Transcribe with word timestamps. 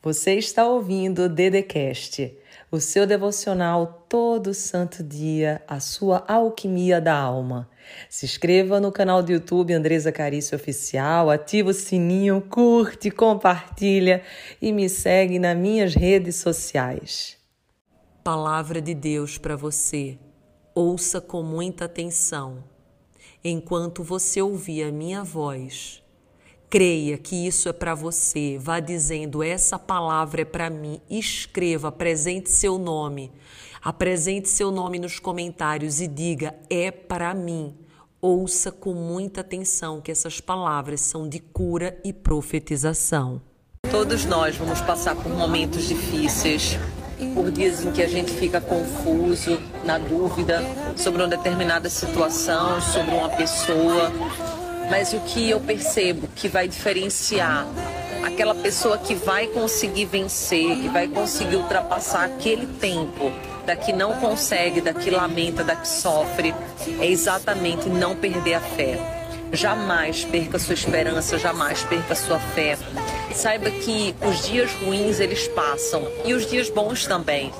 Você 0.00 0.34
está 0.34 0.64
ouvindo 0.64 1.24
o 1.24 1.28
Dedecast, 1.28 2.32
o 2.70 2.78
seu 2.78 3.04
devocional 3.04 4.06
todo 4.08 4.54
santo 4.54 5.02
dia, 5.02 5.60
a 5.66 5.80
sua 5.80 6.24
alquimia 6.28 7.00
da 7.00 7.18
alma. 7.18 7.68
Se 8.08 8.24
inscreva 8.24 8.78
no 8.78 8.92
canal 8.92 9.24
do 9.24 9.32
YouTube 9.32 9.72
Andresa 9.72 10.12
Carício 10.12 10.54
Oficial, 10.54 11.28
ativa 11.30 11.70
o 11.70 11.74
sininho, 11.74 12.40
curte, 12.48 13.10
compartilha 13.10 14.22
e 14.62 14.72
me 14.72 14.88
segue 14.88 15.36
nas 15.36 15.56
minhas 15.56 15.96
redes 15.96 16.36
sociais. 16.36 17.36
Palavra 18.22 18.80
de 18.80 18.94
Deus 18.94 19.36
para 19.36 19.56
você. 19.56 20.16
Ouça 20.76 21.20
com 21.20 21.42
muita 21.42 21.86
atenção. 21.86 22.62
Enquanto 23.42 24.04
você 24.04 24.40
ouvir 24.40 24.84
a 24.84 24.92
minha 24.92 25.24
voz, 25.24 26.04
Creia 26.70 27.16
que 27.16 27.46
isso 27.46 27.66
é 27.70 27.72
para 27.72 27.94
você. 27.94 28.58
Vá 28.60 28.78
dizendo: 28.78 29.42
essa 29.42 29.78
palavra 29.78 30.42
é 30.42 30.44
para 30.44 30.68
mim. 30.68 31.00
Escreva, 31.08 31.88
apresente 31.88 32.50
seu 32.50 32.78
nome. 32.78 33.32
Apresente 33.82 34.50
seu 34.50 34.70
nome 34.70 34.98
nos 34.98 35.18
comentários 35.18 35.98
e 36.00 36.06
diga: 36.06 36.54
é 36.68 36.90
para 36.90 37.32
mim. 37.32 37.74
Ouça 38.20 38.70
com 38.70 38.92
muita 38.92 39.40
atenção 39.40 40.00
que 40.00 40.10
essas 40.10 40.40
palavras 40.40 41.00
são 41.00 41.26
de 41.26 41.38
cura 41.38 41.98
e 42.04 42.12
profetização. 42.12 43.40
Todos 43.90 44.26
nós 44.26 44.56
vamos 44.56 44.80
passar 44.82 45.14
por 45.16 45.32
momentos 45.32 45.88
difíceis, 45.88 46.76
por 47.32 47.50
dias 47.50 47.82
em 47.82 47.92
que 47.92 48.02
a 48.02 48.08
gente 48.08 48.32
fica 48.32 48.60
confuso, 48.60 49.58
na 49.84 49.96
dúvida 49.96 50.60
sobre 50.96 51.22
uma 51.22 51.28
determinada 51.28 51.88
situação, 51.88 52.78
sobre 52.82 53.14
uma 53.14 53.30
pessoa 53.30 54.12
mas 54.90 55.12
o 55.12 55.20
que 55.20 55.50
eu 55.50 55.60
percebo 55.60 56.28
que 56.34 56.48
vai 56.48 56.66
diferenciar 56.68 57.66
aquela 58.24 58.54
pessoa 58.54 58.98
que 58.98 59.14
vai 59.14 59.46
conseguir 59.48 60.06
vencer, 60.06 60.76
que 60.76 60.88
vai 60.88 61.08
conseguir 61.08 61.56
ultrapassar 61.56 62.24
aquele 62.24 62.66
tempo, 62.66 63.32
da 63.66 63.76
que 63.76 63.92
não 63.92 64.14
consegue, 64.14 64.80
da 64.80 64.94
que 64.94 65.10
lamenta, 65.10 65.62
da 65.62 65.76
que 65.76 65.86
sofre, 65.86 66.54
é 67.00 67.06
exatamente 67.06 67.88
não 67.88 68.16
perder 68.16 68.54
a 68.54 68.60
fé. 68.60 68.98
Jamais 69.52 70.24
perca 70.24 70.58
sua 70.58 70.74
esperança, 70.74 71.38
jamais 71.38 71.82
perca 71.82 72.14
sua 72.14 72.38
fé. 72.38 72.76
Saiba 73.34 73.70
que 73.70 74.14
os 74.26 74.46
dias 74.46 74.70
ruins 74.82 75.20
eles 75.20 75.48
passam 75.48 76.06
e 76.24 76.34
os 76.34 76.46
dias 76.46 76.68
bons 76.70 77.06
também. 77.06 77.52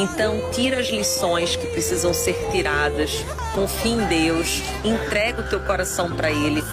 Então, 0.00 0.40
tira 0.50 0.80
as 0.80 0.88
lições 0.88 1.56
que 1.56 1.66
precisam 1.66 2.14
ser 2.14 2.32
tiradas, 2.50 3.22
confie 3.54 3.90
em 3.90 4.06
Deus, 4.06 4.62
entrega 4.82 5.42
o 5.42 5.46
teu 5.46 5.60
coração 5.60 6.10
para 6.10 6.30
Ele 6.30 6.64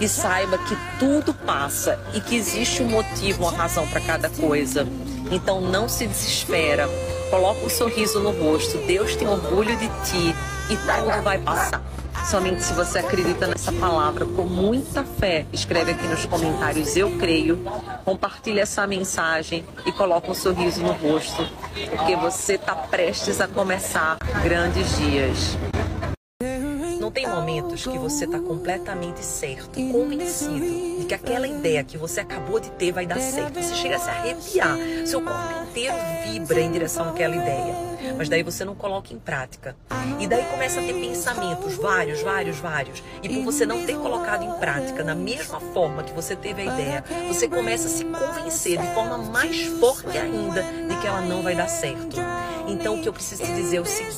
e 0.00 0.08
saiba 0.08 0.56
que 0.58 0.76
tudo 0.96 1.34
passa 1.34 1.98
e 2.14 2.20
que 2.20 2.36
existe 2.36 2.80
um 2.80 2.86
motivo, 2.86 3.42
uma 3.42 3.50
razão 3.50 3.84
para 3.88 4.00
cada 4.00 4.30
coisa. 4.30 4.86
Então, 5.28 5.60
não 5.60 5.88
se 5.88 6.06
desespera, 6.06 6.88
coloca 7.30 7.66
um 7.66 7.68
sorriso 7.68 8.20
no 8.20 8.30
rosto, 8.30 8.78
Deus 8.86 9.16
tem 9.16 9.26
orgulho 9.26 9.76
de 9.76 9.88
ti 10.08 10.32
e 10.70 10.76
tudo 10.76 11.20
vai 11.24 11.38
passar. 11.38 11.82
Somente 12.26 12.62
se 12.62 12.72
você 12.72 12.98
acredita 12.98 13.46
nessa 13.46 13.72
palavra 13.72 14.26
com 14.26 14.44
muita 14.44 15.04
fé, 15.04 15.46
escreve 15.52 15.92
aqui 15.92 16.06
nos 16.06 16.26
comentários 16.26 16.96
eu 16.96 17.16
creio, 17.18 17.58
compartilhe 18.04 18.60
essa 18.60 18.86
mensagem 18.86 19.64
e 19.86 19.92
coloque 19.92 20.30
um 20.30 20.34
sorriso 20.34 20.82
no 20.82 20.92
rosto, 20.92 21.46
porque 21.96 22.16
você 22.16 22.54
está 22.54 22.74
prestes 22.74 23.40
a 23.40 23.48
começar 23.48 24.18
grandes 24.42 24.96
dias. 24.98 25.56
Tem 27.18 27.26
momentos 27.26 27.84
que 27.84 27.98
você 27.98 28.26
está 28.26 28.38
completamente 28.38 29.24
certo, 29.24 29.72
convencido 29.90 31.00
de 31.00 31.04
que 31.04 31.12
aquela 31.12 31.48
ideia 31.48 31.82
que 31.82 31.98
você 31.98 32.20
acabou 32.20 32.60
de 32.60 32.70
ter 32.70 32.92
vai 32.92 33.06
dar 33.06 33.18
certo. 33.18 33.60
Você 33.60 33.74
chega 33.74 33.96
a 33.96 33.98
se 33.98 34.08
arrepiar, 34.08 34.78
seu 35.04 35.20
corpo 35.20 35.64
inteiro 35.68 35.96
vibra 36.22 36.60
em 36.60 36.70
direção 36.70 37.08
àquela 37.08 37.34
ideia 37.34 37.88
mas 38.16 38.28
daí 38.28 38.42
você 38.42 38.64
não 38.64 38.74
coloca 38.74 39.12
em 39.12 39.18
prática. 39.18 39.76
E 40.18 40.26
daí 40.26 40.44
começa 40.46 40.80
a 40.80 40.82
ter 40.82 40.94
pensamentos, 40.94 41.76
vários, 41.76 42.22
vários, 42.22 42.58
vários. 42.58 43.02
E 43.22 43.28
por 43.28 43.44
você 43.44 43.66
não 43.66 43.84
ter 43.84 43.96
colocado 43.96 44.44
em 44.44 44.52
prática 44.58 45.04
na 45.04 45.14
mesma 45.14 45.60
forma 45.60 46.02
que 46.02 46.12
você 46.12 46.34
teve 46.34 46.62
a 46.62 46.64
ideia, 46.64 47.04
você 47.26 47.48
começa 47.48 47.86
a 47.86 47.90
se 47.90 48.04
convencer 48.04 48.78
de 48.78 48.94
forma 48.94 49.18
mais 49.18 49.66
forte 49.78 50.16
ainda 50.16 50.62
de 50.62 50.96
que 51.00 51.06
ela 51.06 51.20
não 51.20 51.42
vai 51.42 51.54
dar 51.54 51.68
certo. 51.68 52.16
Então 52.66 52.98
o 52.98 53.02
que 53.02 53.08
eu 53.08 53.12
preciso 53.12 53.44
te 53.44 53.52
dizer 53.52 53.78
é 53.78 53.80
o 53.80 53.86
seguinte: 53.86 54.16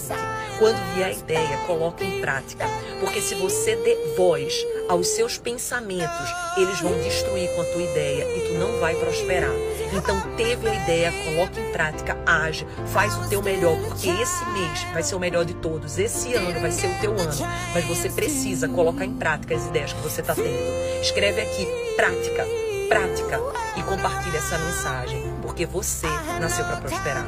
quando 0.61 0.77
vier 0.95 1.09
a 1.09 1.13
ideia, 1.13 1.57
coloque 1.67 2.05
em 2.05 2.21
prática. 2.21 2.67
Porque 3.01 3.21
se 3.23 3.35
você 3.35 3.75
der 3.77 4.15
voz 4.15 4.55
aos 4.89 5.09
seus 5.09 5.39
pensamentos, 5.39 6.35
eles 6.57 6.79
vão 6.81 6.93
destruir 7.01 7.49
com 7.57 7.63
a 7.63 7.65
tua 7.65 7.83
ideia 7.83 8.25
e 8.37 8.41
tu 8.47 8.59
não 8.59 8.79
vai 8.79 8.95
prosperar. 8.95 9.51
Então 9.93 10.21
teve 10.37 10.69
a 10.69 10.75
ideia, 10.75 11.13
coloque 11.25 11.59
em 11.59 11.73
prática, 11.73 12.17
age, 12.27 12.67
faz 12.93 13.17
o 13.17 13.29
teu 13.29 13.43
melhor, 13.43 13.75
porque 13.89 14.11
esse 14.11 14.45
mês 14.51 14.83
vai 14.93 15.03
ser 15.03 15.15
o 15.15 15.19
melhor 15.19 15.45
de 15.47 15.55
todos, 15.55 15.99
esse 15.99 16.35
ano 16.35 16.61
vai 16.61 16.71
ser 16.71 16.89
o 16.89 17.01
teu 17.01 17.13
ano. 17.13 17.33
Mas 17.75 17.85
você 17.87 18.11
precisa 18.11 18.69
colocar 18.69 19.07
em 19.07 19.15
prática 19.15 19.57
as 19.57 19.67
ideias 19.67 19.95
que 19.95 20.01
você 20.03 20.21
está 20.21 20.35
tendo. 20.35 21.01
Escreve 21.01 21.41
aqui, 21.41 21.67
prática, 21.97 22.47
prática 22.87 23.41
e 23.79 23.83
compartilha 23.83 24.37
essa 24.37 24.59
mensagem, 24.59 25.23
porque 25.41 25.65
você 25.65 26.07
nasceu 26.39 26.67
para 26.67 26.77
prosperar. 26.77 27.27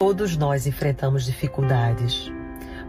Todos 0.00 0.36
nós 0.36 0.64
enfrentamos 0.64 1.24
dificuldades. 1.24 2.32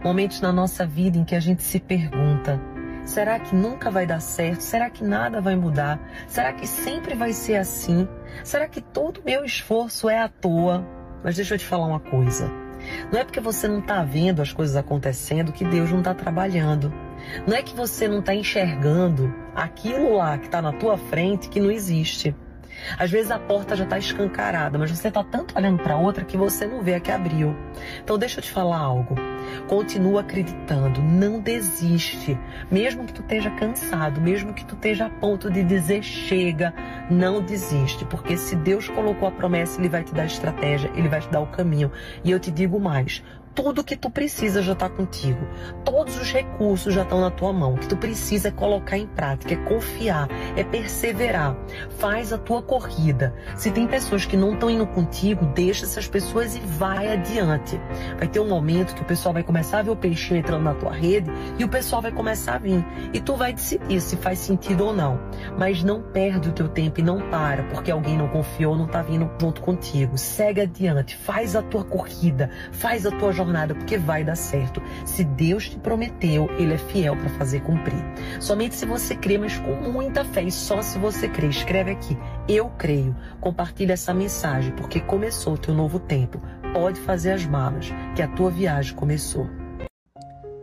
Momentos 0.04 0.40
na 0.40 0.52
nossa 0.52 0.86
vida 0.86 1.18
em 1.18 1.24
que 1.24 1.34
a 1.34 1.40
gente 1.40 1.60
se 1.60 1.80
pergunta: 1.80 2.60
será 3.04 3.40
que 3.40 3.52
nunca 3.52 3.90
vai 3.90 4.06
dar 4.06 4.20
certo? 4.20 4.60
Será 4.60 4.88
que 4.88 5.02
nada 5.02 5.40
vai 5.40 5.56
mudar? 5.56 5.98
Será 6.28 6.52
que 6.52 6.68
sempre 6.68 7.16
vai 7.16 7.32
ser 7.32 7.56
assim? 7.56 8.06
Será 8.44 8.68
que 8.68 8.80
todo 8.80 9.18
o 9.18 9.24
meu 9.24 9.44
esforço 9.44 10.08
é 10.08 10.20
à 10.20 10.28
toa? 10.28 10.86
Mas 11.24 11.34
deixa 11.34 11.54
eu 11.54 11.58
te 11.58 11.64
falar 11.64 11.88
uma 11.88 11.98
coisa. 11.98 12.48
Não 13.12 13.18
é 13.18 13.24
porque 13.24 13.40
você 13.40 13.66
não 13.66 13.80
está 13.80 14.04
vendo 14.04 14.40
as 14.40 14.52
coisas 14.52 14.76
acontecendo 14.76 15.50
que 15.50 15.64
Deus 15.64 15.90
não 15.90 15.98
está 15.98 16.14
trabalhando. 16.14 16.94
Não 17.44 17.56
é 17.56 17.62
que 17.64 17.74
você 17.74 18.06
não 18.06 18.20
está 18.20 18.36
enxergando 18.36 19.34
aquilo 19.52 20.14
lá 20.14 20.38
que 20.38 20.46
está 20.46 20.62
na 20.62 20.72
tua 20.74 20.96
frente 20.96 21.48
que 21.48 21.58
não 21.58 21.72
existe. 21.72 22.36
Às 22.98 23.10
vezes 23.10 23.30
a 23.30 23.38
porta 23.38 23.76
já 23.76 23.84
está 23.84 23.98
escancarada, 23.98 24.78
mas 24.78 24.90
você 24.90 25.08
está 25.08 25.22
tanto 25.22 25.56
olhando 25.56 25.82
para 25.82 25.96
outra 25.96 26.24
que 26.24 26.36
você 26.36 26.66
não 26.66 26.82
vê 26.82 26.94
a 26.94 27.00
que 27.00 27.10
abriu. 27.10 27.56
Então 28.02 28.18
deixa 28.18 28.38
eu 28.38 28.42
te 28.42 28.50
falar 28.50 28.78
algo. 28.78 29.14
Continua 29.66 30.20
acreditando, 30.20 31.02
não 31.02 31.40
desiste. 31.40 32.38
Mesmo 32.70 33.04
que 33.04 33.12
tu 33.12 33.22
esteja 33.22 33.50
cansado, 33.50 34.20
mesmo 34.20 34.52
que 34.52 34.64
tu 34.64 34.74
esteja 34.74 35.06
a 35.06 35.10
ponto 35.10 35.50
de 35.50 35.62
dizer 35.62 36.02
chega, 36.02 36.72
não 37.10 37.42
desiste, 37.42 38.04
porque 38.04 38.36
se 38.36 38.56
Deus 38.56 38.88
colocou 38.88 39.28
a 39.28 39.32
promessa, 39.32 39.80
ele 39.80 39.88
vai 39.88 40.04
te 40.04 40.14
dar 40.14 40.22
a 40.22 40.26
estratégia, 40.26 40.90
ele 40.94 41.08
vai 41.08 41.20
te 41.20 41.28
dar 41.28 41.40
o 41.40 41.46
caminho. 41.46 41.90
E 42.22 42.30
eu 42.30 42.38
te 42.38 42.50
digo 42.50 42.78
mais, 42.78 43.22
tudo 43.54 43.84
que 43.84 43.96
tu 43.96 44.08
precisa 44.08 44.62
já 44.62 44.72
está 44.72 44.88
contigo. 44.88 45.46
Todos 45.84 46.16
os 46.16 46.32
recursos 46.32 46.94
já 46.94 47.02
estão 47.02 47.20
na 47.20 47.30
tua 47.30 47.52
mão. 47.52 47.74
O 47.74 47.78
que 47.78 47.88
tu 47.88 47.96
precisa 47.96 48.48
é 48.48 48.50
colocar 48.50 48.96
em 48.96 49.06
prática, 49.06 49.54
é 49.54 49.56
confiar, 49.56 50.28
é 50.56 50.64
perseverar. 50.64 51.56
Faz 51.98 52.32
a 52.32 52.38
tua 52.38 52.62
corrida. 52.62 53.34
Se 53.56 53.70
tem 53.70 53.86
pessoas 53.86 54.24
que 54.24 54.36
não 54.36 54.54
estão 54.54 54.70
indo 54.70 54.86
contigo, 54.86 55.46
deixa 55.46 55.84
essas 55.84 56.08
pessoas 56.08 56.56
e 56.56 56.60
vai 56.60 57.12
adiante. 57.12 57.80
Vai 58.18 58.28
ter 58.28 58.40
um 58.40 58.48
momento 58.48 58.94
que 58.94 59.02
o 59.02 59.04
pessoal 59.04 59.32
vai 59.32 59.42
começar 59.42 59.78
a 59.78 59.82
ver 59.82 59.90
o 59.90 59.96
peixinho 59.96 60.40
entrando 60.40 60.62
na 60.62 60.74
tua 60.74 60.92
rede 60.92 61.30
e 61.58 61.64
o 61.64 61.68
pessoal 61.68 62.02
vai 62.02 62.12
começar 62.12 62.54
a 62.54 62.58
vir. 62.58 62.84
E 63.12 63.20
tu 63.20 63.36
vai 63.36 63.52
decidir 63.52 64.00
se 64.00 64.16
faz 64.16 64.38
sentido 64.38 64.86
ou 64.86 64.94
não. 64.94 65.20
Mas 65.58 65.82
não 65.82 66.02
perde 66.02 66.48
o 66.48 66.52
teu 66.52 66.68
tempo 66.68 67.00
e 67.00 67.02
não 67.02 67.20
para 67.30 67.64
porque 67.64 67.90
alguém 67.90 68.16
não 68.16 68.28
confiou, 68.28 68.76
não 68.76 68.86
está 68.86 69.02
vindo 69.02 69.30
junto 69.40 69.60
contigo. 69.60 70.16
Segue 70.16 70.62
adiante, 70.62 71.16
faz 71.16 71.54
a 71.56 71.62
tua 71.62 71.84
corrida, 71.84 72.50
faz 72.72 73.06
a 73.06 73.10
tua 73.10 73.32
jornada 73.32 73.74
porque 73.74 73.96
vai 73.96 74.24
dar 74.24 74.36
certo. 74.36 74.82
Se 75.04 75.24
Deus 75.24 75.68
te 75.68 75.78
prometeu, 75.78 76.50
Ele 76.58 76.74
é 76.74 76.78
fiel 76.78 77.16
para 77.16 77.28
fazer 77.30 77.60
cumprir. 77.60 78.02
Somente 78.40 78.74
se 78.74 78.86
você 78.86 79.14
crê, 79.14 79.38
mas 79.38 79.58
com 79.58 79.74
muita 79.90 80.24
fé, 80.24 80.39
e 80.42 80.50
só 80.50 80.82
se 80.82 80.98
você 80.98 81.28
crê, 81.28 81.48
escreve 81.48 81.90
aqui, 81.90 82.16
eu 82.48 82.68
creio. 82.78 83.14
Compartilha 83.40 83.94
essa 83.94 84.14
mensagem, 84.14 84.72
porque 84.72 85.00
começou 85.00 85.54
o 85.54 85.58
teu 85.58 85.74
novo 85.74 85.98
tempo. 85.98 86.40
Pode 86.72 87.00
fazer 87.00 87.32
as 87.32 87.44
malas, 87.44 87.92
que 88.14 88.22
a 88.22 88.28
tua 88.28 88.50
viagem 88.50 88.94
começou. 88.94 89.48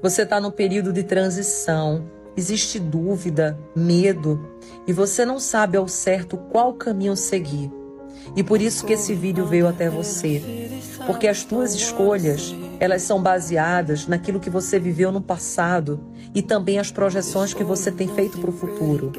Você 0.02 0.22
está 0.22 0.40
no 0.40 0.52
período 0.52 0.94
de 0.94 1.04
transição, 1.04 2.10
existe 2.36 2.80
dúvida, 2.80 3.58
medo, 3.76 4.48
e 4.86 4.94
você 4.94 5.26
não 5.26 5.40
sabe 5.40 5.76
ao 5.76 5.88
certo 5.88 6.38
qual 6.38 6.74
caminho 6.74 7.16
seguir. 7.16 7.72
E 8.36 8.44
por 8.44 8.62
isso 8.62 8.86
que 8.86 8.94
esse 8.94 9.14
vídeo 9.14 9.46
veio 9.46 9.68
até 9.68 9.90
você. 9.90 10.70
Porque 11.06 11.28
as 11.28 11.44
tuas 11.44 11.74
escolhas, 11.74 12.54
elas 12.80 13.02
são 13.02 13.22
baseadas 13.22 14.08
naquilo 14.08 14.40
que 14.40 14.50
você 14.50 14.80
viveu 14.80 15.12
no 15.12 15.22
passado 15.22 16.00
e 16.34 16.42
também 16.42 16.78
as 16.78 16.92
projeções 16.92 17.54
que 17.54 17.64
você 17.64 17.92
tem 17.92 18.08
feito 18.08 18.38
para 18.38 18.50
o 18.50 18.54
futuro. 18.54 19.12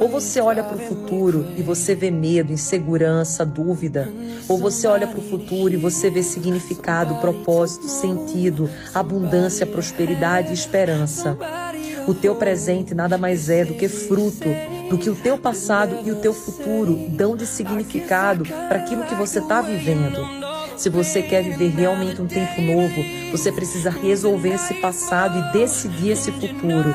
Ou 0.00 0.08
você 0.08 0.40
olha 0.40 0.64
para 0.64 0.76
o 0.76 0.80
futuro 0.80 1.46
e 1.56 1.62
você 1.62 1.94
vê 1.94 2.10
medo, 2.10 2.52
insegurança, 2.52 3.44
dúvida, 3.44 4.08
ou 4.48 4.58
você 4.58 4.86
olha 4.86 5.06
para 5.06 5.20
o 5.20 5.22
futuro 5.22 5.74
e 5.74 5.76
você 5.76 6.10
vê 6.10 6.22
significado, 6.22 7.16
propósito, 7.16 7.86
sentido, 7.86 8.68
abundância, 8.94 9.66
prosperidade 9.66 10.50
e 10.50 10.54
esperança. 10.54 11.36
O 12.08 12.14
teu 12.14 12.34
presente 12.34 12.94
nada 12.94 13.18
mais 13.18 13.50
é 13.50 13.64
do 13.64 13.74
que 13.74 13.88
fruto 13.88 14.48
do 14.90 14.98
que 14.98 15.08
o 15.08 15.14
teu 15.14 15.38
passado 15.38 16.00
e 16.04 16.10
o 16.10 16.16
teu 16.16 16.34
futuro 16.34 17.06
dão 17.10 17.36
de 17.36 17.46
significado 17.46 18.44
para 18.44 18.78
aquilo 18.78 19.04
que 19.04 19.14
você 19.14 19.38
está 19.38 19.62
vivendo. 19.62 20.18
Se 20.76 20.88
você 20.88 21.22
quer 21.22 21.44
viver 21.44 21.68
realmente 21.68 22.20
um 22.20 22.26
tempo 22.26 22.60
novo, 22.60 23.00
você 23.30 23.52
precisa 23.52 23.88
resolver 23.88 24.54
esse 24.54 24.74
passado 24.74 25.38
e 25.38 25.52
decidir 25.52 26.10
esse 26.10 26.32
futuro. 26.32 26.92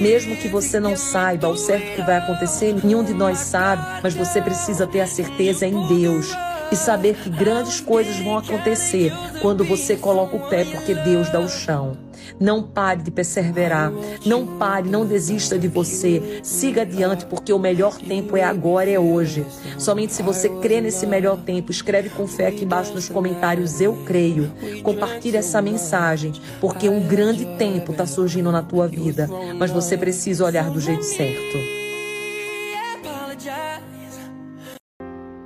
Mesmo 0.00 0.36
que 0.36 0.48
você 0.48 0.80
não 0.80 0.96
saiba 0.96 1.46
ao 1.46 1.56
certo 1.56 1.94
que 1.94 2.02
vai 2.02 2.16
acontecer, 2.16 2.74
nenhum 2.82 3.04
de 3.04 3.14
nós 3.14 3.38
sabe, 3.38 4.00
mas 4.02 4.14
você 4.14 4.42
precisa 4.42 4.86
ter 4.86 5.00
a 5.00 5.06
certeza 5.06 5.66
em 5.66 5.86
Deus 5.86 6.28
e 6.72 6.76
saber 6.76 7.14
que 7.14 7.30
grandes 7.30 7.80
coisas 7.80 8.18
vão 8.18 8.38
acontecer 8.38 9.12
quando 9.40 9.64
você 9.64 9.96
coloca 9.96 10.36
o 10.36 10.48
pé, 10.48 10.64
porque 10.64 10.94
Deus 10.94 11.30
dá 11.30 11.40
o 11.40 11.48
chão. 11.48 12.03
Não 12.38 12.62
pare 12.62 13.02
de 13.02 13.10
perseverar, 13.10 13.92
não 14.24 14.46
pare, 14.58 14.88
não 14.88 15.06
desista 15.06 15.58
de 15.58 15.68
você. 15.68 16.40
Siga 16.42 16.82
adiante, 16.82 17.26
porque 17.26 17.52
o 17.52 17.58
melhor 17.58 17.96
tempo 17.96 18.36
é 18.36 18.42
agora, 18.42 18.90
é 18.90 18.98
hoje. 18.98 19.44
Somente 19.78 20.12
se 20.12 20.22
você 20.22 20.48
crê 20.48 20.80
nesse 20.80 21.06
melhor 21.06 21.38
tempo, 21.38 21.70
escreve 21.70 22.08
com 22.10 22.26
fé 22.26 22.48
aqui 22.48 22.64
embaixo 22.64 22.92
nos 22.94 23.08
comentários: 23.08 23.80
Eu 23.80 23.94
creio. 24.04 24.52
Compartilhe 24.82 25.36
essa 25.36 25.60
mensagem, 25.60 26.32
porque 26.60 26.88
um 26.88 27.00
grande 27.06 27.44
tempo 27.56 27.92
está 27.92 28.06
surgindo 28.06 28.50
na 28.50 28.62
tua 28.62 28.88
vida, 28.88 29.28
mas 29.58 29.70
você 29.70 29.96
precisa 29.96 30.44
olhar 30.44 30.70
do 30.70 30.80
jeito 30.80 31.04
certo. 31.04 31.84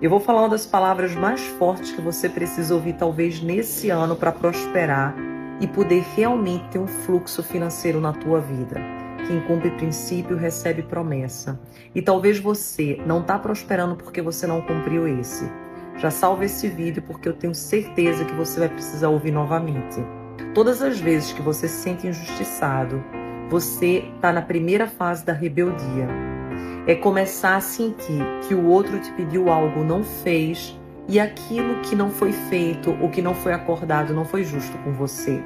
Eu 0.01 0.09
vou 0.09 0.21
falar 0.21 0.43
uma 0.43 0.49
das 0.49 0.65
palavras 0.65 1.13
mais 1.17 1.41
fortes 1.41 1.91
que 1.91 2.01
você 2.01 2.29
precisa 2.29 2.73
ouvir, 2.73 2.93
talvez 2.93 3.43
nesse 3.43 3.91
ano, 3.91 4.15
para 4.15 4.31
prosperar 4.31 5.17
e 5.61 5.67
poder 5.67 6.05
realmente 6.17 6.69
ter 6.69 6.79
um 6.79 6.87
fluxo 6.87 7.43
financeiro 7.43 8.01
na 8.01 8.13
tua 8.13 8.41
vida. 8.41 8.81
Quem 9.27 9.41
cumpre 9.41 9.71
princípio 9.73 10.37
recebe 10.37 10.83
promessa. 10.83 11.61
E 11.95 12.01
talvez 12.01 12.39
você 12.39 13.01
não 13.05 13.21
está 13.21 13.39
prosperando 13.39 13.97
porque 13.97 14.23
você 14.23 14.47
não 14.47 14.61
cumpriu 14.61 15.07
esse. 15.07 15.51
Já 15.97 16.11
salve 16.11 16.47
esse 16.47 16.69
vídeo 16.69 17.03
porque 17.03 17.29
eu 17.29 17.35
tenho 17.35 17.55
certeza 17.55 18.25
que 18.25 18.35
você 18.35 18.61
vai 18.61 18.69
precisar 18.69 19.09
ouvir 19.09 19.33
novamente. 19.33 20.01
Todas 20.55 20.81
as 20.81 21.01
vezes 21.01 21.33
que 21.33 21.43
você 21.43 21.67
se 21.69 21.83
sente 21.83 22.07
injustiçado, 22.07 23.03
você 23.51 24.05
está 24.15 24.33
na 24.33 24.43
primeira 24.43 24.87
fase 24.87 25.25
da 25.25 25.33
rebeldia 25.33 26.07
é 26.89 26.95
começar 26.95 27.57
a 27.57 27.61
sentir 27.61 28.25
que 28.49 28.55
o 28.55 28.67
outro 28.67 28.99
te 28.99 29.13
pediu 29.13 29.51
algo, 29.51 29.85
não 29.85 30.03
fez, 30.03 30.75
e 31.09 31.19
aquilo 31.19 31.81
que 31.81 31.97
não 31.97 32.11
foi 32.11 32.33
feito 32.33 32.95
ou 33.01 33.09
que 33.09 33.23
não 33.23 33.35
foi 33.35 33.53
acordado 33.53 34.13
não 34.13 34.27
foi 34.27 34.45
justo 34.45 34.77
com 34.79 34.93
você. 34.93 35.43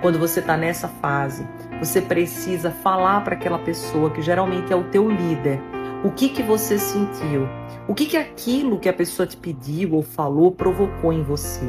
Quando 0.00 0.18
você 0.18 0.40
está 0.40 0.56
nessa 0.56 0.88
fase, 0.88 1.46
você 1.78 2.00
precisa 2.00 2.70
falar 2.70 3.22
para 3.22 3.34
aquela 3.34 3.58
pessoa 3.58 4.10
que 4.10 4.22
geralmente 4.22 4.72
é 4.72 4.76
o 4.76 4.84
teu 4.84 5.10
líder, 5.10 5.60
o 6.04 6.10
que 6.10 6.28
que 6.28 6.42
você 6.42 6.78
sentiu, 6.78 7.46
o 7.86 7.94
que 7.94 8.06
que 8.06 8.16
aquilo 8.16 8.78
que 8.78 8.88
a 8.88 8.92
pessoa 8.92 9.26
te 9.26 9.36
pediu 9.36 9.94
ou 9.94 10.02
falou 10.02 10.52
provocou 10.52 11.12
em 11.12 11.22
você. 11.22 11.66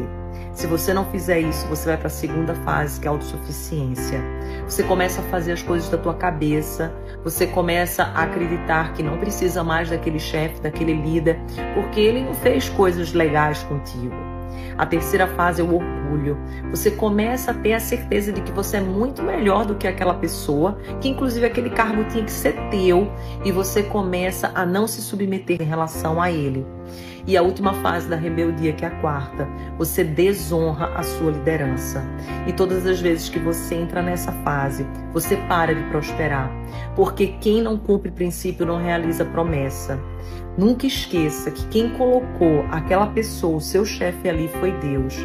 Se 0.53 0.67
você 0.67 0.93
não 0.93 1.05
fizer 1.05 1.39
isso, 1.39 1.65
você 1.67 1.87
vai 1.87 1.97
para 1.97 2.07
a 2.07 2.09
segunda 2.09 2.53
fase, 2.55 2.99
que 2.99 3.07
é 3.07 3.09
a 3.09 3.13
autossuficiência. 3.13 4.21
Você 4.65 4.83
começa 4.83 5.21
a 5.21 5.23
fazer 5.25 5.53
as 5.53 5.61
coisas 5.61 5.89
da 5.89 5.97
tua 5.97 6.13
cabeça, 6.13 6.93
você 7.23 7.47
começa 7.47 8.03
a 8.03 8.23
acreditar 8.23 8.93
que 8.93 9.01
não 9.01 9.17
precisa 9.17 9.63
mais 9.63 9.89
daquele 9.89 10.19
chefe, 10.19 10.59
daquele 10.61 10.93
líder, 10.93 11.39
porque 11.73 11.99
ele 11.99 12.23
não 12.23 12.33
fez 12.33 12.69
coisas 12.69 13.13
legais 13.13 13.63
contigo. 13.63 14.15
A 14.77 14.85
terceira 14.85 15.27
fase 15.27 15.61
é 15.61 15.63
o 15.63 15.75
orgulho. 15.75 16.37
Você 16.71 16.91
começa 16.91 17.51
a 17.51 17.53
ter 17.53 17.73
a 17.73 17.79
certeza 17.79 18.31
de 18.31 18.41
que 18.41 18.51
você 18.51 18.77
é 18.77 18.81
muito 18.81 19.21
melhor 19.21 19.65
do 19.65 19.75
que 19.75 19.87
aquela 19.87 20.13
pessoa, 20.13 20.77
que 21.01 21.09
inclusive 21.09 21.45
aquele 21.45 21.69
cargo 21.69 22.03
tinha 22.05 22.23
que 22.23 22.31
ser 22.31 22.53
teu, 22.69 23.11
e 23.43 23.51
você 23.51 23.83
começa 23.83 24.51
a 24.55 24.65
não 24.65 24.87
se 24.87 25.01
submeter 25.01 25.61
em 25.61 25.65
relação 25.65 26.21
a 26.21 26.31
ele. 26.31 26.65
E 27.27 27.37
a 27.37 27.41
última 27.41 27.73
fase 27.75 28.07
da 28.07 28.15
rebeldia, 28.15 28.73
que 28.73 28.85
é 28.85 28.87
a 28.87 29.01
quarta, 29.01 29.47
você 29.77 30.03
desonra 30.03 30.87
a 30.95 31.03
sua 31.03 31.31
liderança. 31.31 32.03
E 32.47 32.53
todas 32.53 32.85
as 32.85 32.99
vezes 32.99 33.29
que 33.29 33.39
você 33.39 33.75
entra 33.75 34.01
nessa 34.01 34.31
fase, 34.43 34.85
você 35.13 35.35
para 35.47 35.75
de 35.75 35.83
prosperar. 35.89 36.49
Porque 36.95 37.27
quem 37.39 37.61
não 37.61 37.77
cumpre 37.77 38.11
princípio 38.11 38.65
não 38.65 38.77
realiza 38.77 39.25
promessa. 39.25 39.99
Nunca 40.57 40.87
esqueça 40.87 41.51
que 41.51 41.65
quem 41.67 41.89
colocou 41.91 42.65
aquela 42.71 43.07
pessoa, 43.07 43.57
o 43.57 43.61
seu 43.61 43.85
chefe 43.85 44.27
ali, 44.27 44.47
foi 44.59 44.71
Deus. 44.79 45.15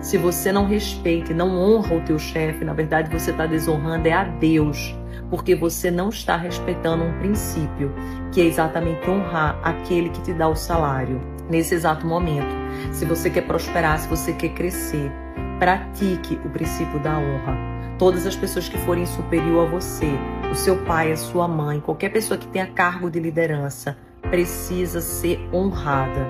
Se 0.00 0.18
você 0.18 0.52
não 0.52 0.66
respeita 0.66 1.32
e 1.32 1.34
não 1.34 1.56
honra 1.56 1.96
o 1.96 2.00
teu 2.02 2.18
chefe, 2.18 2.64
na 2.64 2.74
verdade 2.74 3.10
você 3.10 3.30
está 3.30 3.46
desonrando 3.46 4.06
é 4.06 4.12
a 4.12 4.24
Deus, 4.24 4.94
porque 5.30 5.54
você 5.54 5.90
não 5.90 6.10
está 6.10 6.36
respeitando 6.36 7.04
um 7.04 7.18
princípio, 7.18 7.90
que 8.30 8.42
é 8.42 8.44
exatamente 8.44 9.08
honrar 9.08 9.58
aquele 9.62 10.10
que 10.10 10.20
te 10.20 10.34
dá 10.34 10.46
o 10.46 10.54
salário 10.54 11.33
nesse 11.48 11.74
exato 11.74 12.06
momento. 12.06 12.54
Se 12.92 13.04
você 13.04 13.30
quer 13.30 13.46
prosperar, 13.46 13.98
se 13.98 14.08
você 14.08 14.32
quer 14.32 14.50
crescer, 14.50 15.10
pratique 15.58 16.38
o 16.44 16.50
princípio 16.50 16.98
da 17.00 17.18
honra. 17.18 17.56
Todas 17.98 18.26
as 18.26 18.34
pessoas 18.34 18.68
que 18.68 18.78
forem 18.78 19.06
superior 19.06 19.66
a 19.66 19.70
você, 19.70 20.10
o 20.50 20.54
seu 20.54 20.76
pai, 20.84 21.12
a 21.12 21.16
sua 21.16 21.46
mãe, 21.46 21.80
qualquer 21.80 22.10
pessoa 22.10 22.36
que 22.36 22.46
tenha 22.48 22.66
cargo 22.66 23.10
de 23.10 23.20
liderança, 23.20 23.96
precisa 24.22 25.00
ser 25.00 25.38
honrada. 25.52 26.26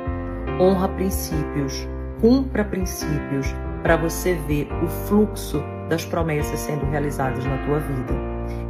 Honra 0.61 0.89
princípios, 0.89 1.89
cumpra 2.21 2.65
princípios 2.65 3.55
para 3.83 3.97
você 3.97 4.35
ver 4.47 4.69
o 4.83 4.89
fluxo 5.07 5.63
das 5.89 6.05
promessas 6.05 6.61
sendo 6.61 6.85
realizadas 6.87 7.45
na 7.45 7.59
tua 7.65 7.81
vida. 7.81 8.15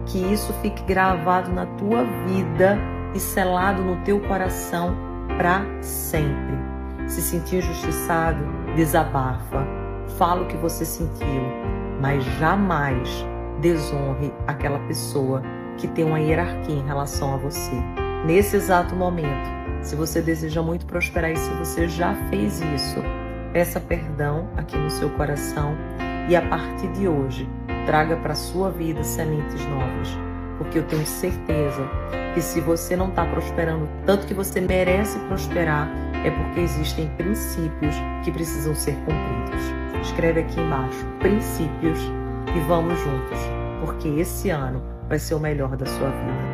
Que 0.07 0.19
isso 0.33 0.53
fique 0.63 0.83
gravado 0.85 1.53
na 1.53 1.67
tua 1.67 2.05
vida 2.27 2.79
e 3.15 3.19
selado 3.19 3.83
no 3.83 3.97
teu 4.05 4.21
coração 4.21 5.14
para 5.37 5.65
sempre. 5.81 6.55
Se 7.07 7.21
sentir 7.21 7.57
injustiçado, 7.57 8.43
desabafa, 8.75 9.67
fala 10.17 10.43
o 10.43 10.47
que 10.47 10.57
você 10.57 10.85
sentiu, 10.85 11.43
mas 12.01 12.25
jamais 12.39 13.09
desonre 13.61 14.33
aquela 14.47 14.79
pessoa 14.81 15.43
que 15.77 15.89
tem 15.89 16.05
uma 16.05 16.21
hierarquia 16.21 16.77
em 16.77 16.87
relação 16.87 17.35
a 17.35 17.37
você. 17.37 17.73
Nesse 18.25 18.57
exato 18.57 18.95
momento, 18.95 19.49
se 19.83 19.95
você 19.95 20.23
deseja 20.23 20.63
muito 20.63 20.87
prosperar 20.87 21.31
e 21.33 21.37
se 21.37 21.51
você 21.51 21.89
já 21.89 22.15
fez 22.31 22.61
isso, 22.61 23.03
peça 23.53 23.79
perdão 23.79 24.49
aqui 24.57 24.77
no 24.77 24.91
seu 24.91 25.11
coração 25.11 25.77
e 26.29 26.35
a 26.35 26.43
partir 26.43 26.89
de 26.93 27.07
hoje 27.07 27.49
traga 27.85 28.17
para 28.17 28.35
sua 28.35 28.71
vida 28.71 29.05
sementes 29.05 29.63
novas 29.67 30.24
porque 30.59 30.79
eu 30.79 30.83
tenho 30.85 31.07
certeza 31.07 31.83
que 32.35 32.41
se 32.41 32.61
você 32.61 32.97
não 32.97 33.09
está 33.09 33.25
prosperando 33.25 33.89
tanto 34.05 34.27
que 34.27 34.35
você 34.35 34.61
merece 34.61 35.19
prosperar, 35.21 35.89
é 36.25 36.31
porque 36.31 36.61
existem 36.61 37.09
princípios 37.17 37.95
que 38.25 38.33
precisam 38.33 38.75
ser 38.75 38.95
cumpridos. 38.97 39.63
Escreve 40.03 40.41
aqui 40.41 40.61
embaixo 40.61 41.05
princípios 41.21 41.99
e 42.55 42.61
vamos 42.67 42.99
juntos, 43.01 43.39
porque 43.81 44.09
esse 44.09 44.51
ano 44.51 44.83
vai 45.09 45.19
ser 45.19 45.35
o 45.35 45.41
melhor 45.41 45.77
da 45.77 45.87
sua 45.87 46.09
vida. 46.09 46.54